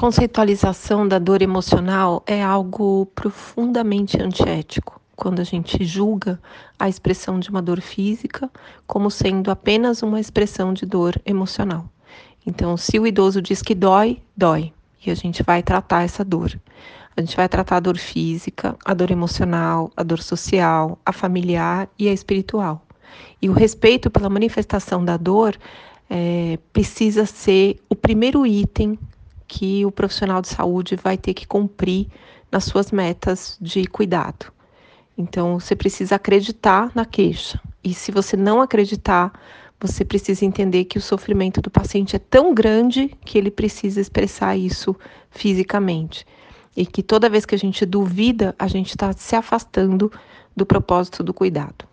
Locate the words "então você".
35.18-35.74